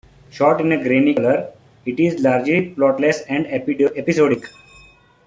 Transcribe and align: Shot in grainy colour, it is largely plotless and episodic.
Shot 0.31 0.59
in 0.61 0.69
grainy 0.81 1.13
colour, 1.13 1.51
it 1.85 1.99
is 1.99 2.23
largely 2.23 2.71
plotless 2.73 3.19
and 3.29 3.45
episodic. 3.45 4.47